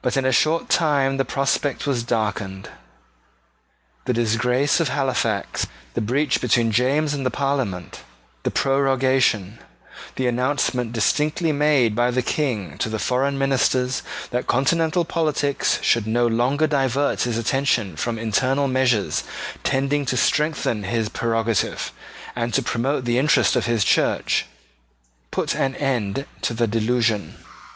[0.00, 2.68] But in a short time the prospect was darkened.
[4.04, 8.02] The disgrace of Halifax, the breach between James and the Parliament,
[8.44, 9.58] the prorogation:
[10.14, 16.06] the announcement distinctly made by the King to the foreign ministers that continental politics should
[16.06, 19.24] no longer divert his attention from internal measures
[19.64, 21.90] tending to strengthen his prerogative
[22.36, 24.46] and to promote the interest of his Church,
[25.32, 27.34] put an end to the delusion.